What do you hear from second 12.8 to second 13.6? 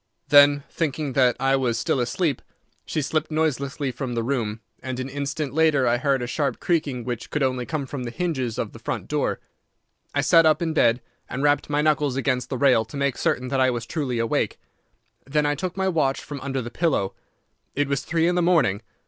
to make certain